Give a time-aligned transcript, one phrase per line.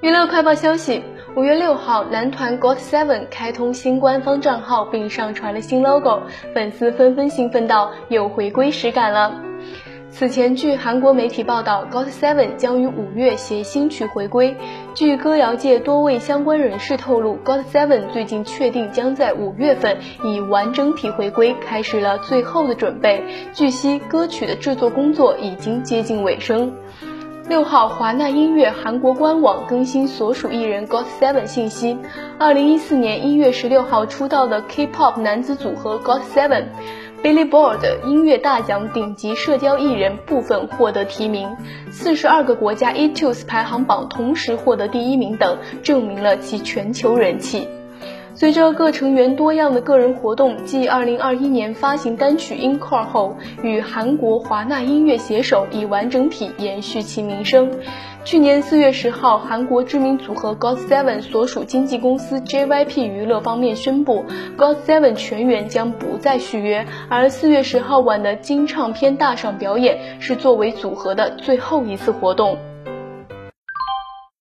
[0.00, 1.02] 娱乐快报消息：
[1.36, 6.22] 五月六号，男团 GOT7 开通新官方账号，并上传了新 logo，
[6.54, 9.42] 粉丝纷纷兴奋到有回归实感了。
[10.08, 14.56] 此前，据韩国媒体报道，GOT7 将于五月携新曲回归。
[14.94, 23.22] 据歌谣界多位相关人士透露，GOT7 最近确定将在五月份以完整体回归，开始了最后的准备。
[23.52, 26.72] 据悉，歌曲的制作工作已经接近尾声。
[27.50, 31.98] 六号，华纳音乐韩国官网更新所属艺人 GOT7 信息。
[32.38, 41.56] 二零一四年一月十六号出道的 K-pop 男子组合 GOT7，Billboard 音乐大奖顶级社交艺人部分获得提名，
[41.90, 47.66] 四十二个国家 iTunes 排行榜同时获得第一名等，证明了其全球人气。
[48.40, 57.70] 随着各成员多样的个人活动，继2021年发行单曲《In Core》后，与韩国华纳音乐携手，以完整体延续其名声。
[58.24, 64.24] 去年4月10号，韩国知名组合 GOT7 所属经纪公司 JYP 娱乐方面宣布
[64.56, 72.56] ，GOT7 全员将不再续约，而4月10号晚的金唱片大赏表演是作为组合的最后一次活动。